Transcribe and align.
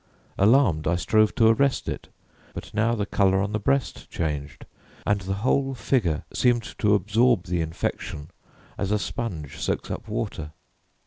Alarmed, 0.39 0.87
I 0.87 0.95
strove 0.95 1.35
to 1.35 1.45
arrest 1.49 1.87
it, 1.87 2.07
but 2.55 2.73
now 2.73 2.95
the 2.95 3.05
colour 3.05 3.39
on 3.39 3.51
the 3.51 3.59
breast 3.59 4.09
changed 4.09 4.65
and 5.05 5.21
the 5.21 5.35
whole 5.45 5.75
figure 5.75 6.23
seemed 6.33 6.63
to 6.79 6.95
absorb 6.95 7.43
the 7.43 7.61
infection 7.61 8.31
as 8.79 8.89
a 8.89 8.97
sponge 8.97 9.59
soaks 9.59 9.91
up 9.91 10.07
water. 10.07 10.53